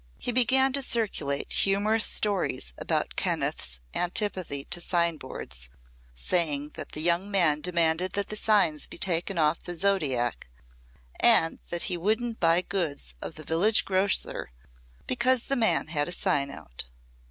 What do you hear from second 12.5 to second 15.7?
goods of the village grocer because the